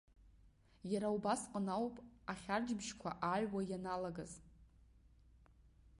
Иара 0.91 1.09
убасҟан 1.15 1.67
ауп 1.75 1.95
ахьарчбжьқәа 2.31 3.09
ааҩуа 3.27 3.61
ианалагаз. 3.71 4.33